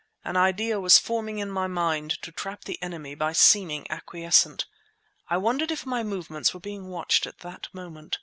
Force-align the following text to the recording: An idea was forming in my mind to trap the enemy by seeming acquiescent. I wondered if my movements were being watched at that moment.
An 0.25 0.35
idea 0.35 0.79
was 0.79 0.97
forming 0.97 1.37
in 1.37 1.51
my 1.51 1.67
mind 1.67 2.09
to 2.23 2.31
trap 2.31 2.63
the 2.63 2.81
enemy 2.81 3.13
by 3.13 3.33
seeming 3.33 3.85
acquiescent. 3.91 4.65
I 5.29 5.37
wondered 5.37 5.69
if 5.69 5.85
my 5.85 6.01
movements 6.01 6.55
were 6.55 6.59
being 6.59 6.87
watched 6.87 7.27
at 7.27 7.41
that 7.41 7.67
moment. 7.71 8.17